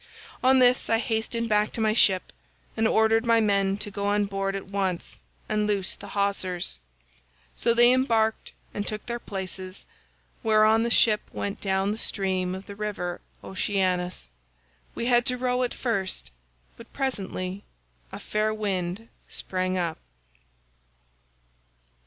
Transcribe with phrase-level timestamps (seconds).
[0.41, 2.33] On this I hastened back to my ship
[2.75, 6.79] and ordered my men to go on board at once and loose the hawsers;
[7.55, 9.85] so they embarked and took their places,
[10.41, 14.27] whereon the ship went down the stream of the river Oceanus.
[14.95, 16.31] We had to row at first,
[16.77, 17.63] but presently
[18.11, 19.99] a fair wind sprang up.